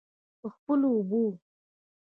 [0.39, 1.23] په خپلو اوبو.